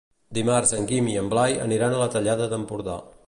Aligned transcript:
Dimarts 0.37 0.71
en 0.77 0.87
Guim 0.91 1.11
i 1.11 1.19
en 1.21 1.29
Blai 1.35 1.59
aniran 1.67 1.95
a 1.97 2.01
la 2.05 2.09
Tallada 2.17 2.51
d'Empordà. 2.55 2.97